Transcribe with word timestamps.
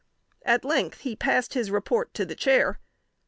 At 0.41 0.65
length 0.65 1.01
he 1.01 1.15
passed 1.15 1.53
his 1.53 1.69
report 1.69 2.15
to 2.15 2.25
the 2.25 2.33
Chair. 2.33 2.79